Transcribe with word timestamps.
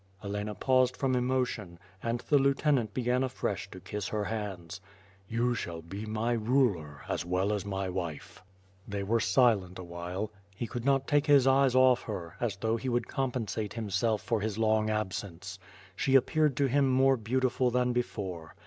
Helena 0.23 0.55
paused 0.55 0.97
from 0.97 1.15
emotion, 1.15 1.77
and 2.01 2.21
the 2.21 2.39
lieutenant 2.39 2.91
began 2.91 3.23
afresh 3.23 3.69
to 3.69 3.79
kiss 3.79 4.07
her 4.07 4.23
hands. 4.23 4.81
"You 5.29 5.53
shall 5.53 5.83
be 5.83 6.07
my 6.07 6.31
ruler, 6.31 7.01
as 7.07 7.23
well 7.23 7.53
as 7.53 7.65
my 7.67 7.87
wife." 7.87 8.41
They 8.87 9.01
w 9.01 9.17
ere 9.17 9.19
silent 9.19 9.77
awhile. 9.77 10.31
He 10.55 10.65
could 10.65 10.85
not 10.85 11.05
take 11.05 11.27
his 11.27 11.45
eyes 11.45 11.75
off 11.75 12.01
her, 12.01 12.35
as 12.39 12.55
though 12.57 12.77
he 12.77 12.89
would 12.89 13.07
compensate 13.07 13.73
himself 13.73 14.23
for 14.23 14.41
his 14.41 14.57
long 14.57 14.89
absence. 14.89 15.59
She 15.95 16.15
appeared 16.15 16.57
to 16.57 16.65
him 16.65 16.89
more 16.89 17.15
beautiful 17.15 17.69
than 17.69 17.93
before. 17.93 18.55